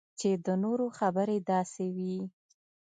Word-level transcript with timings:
چې 0.19 0.29
د 0.45 0.47
نورو 0.63 0.85
خبرې 0.97 1.37
داسې 1.51 1.85
وي 1.95 2.17